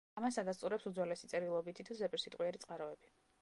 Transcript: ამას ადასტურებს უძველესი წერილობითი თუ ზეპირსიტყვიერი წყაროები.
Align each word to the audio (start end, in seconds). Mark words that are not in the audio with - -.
ამას 0.19 0.37
ადასტურებს 0.43 0.87
უძველესი 0.91 1.29
წერილობითი 1.33 1.87
თუ 1.91 1.99
ზეპირსიტყვიერი 2.01 2.63
წყაროები. 2.65 3.15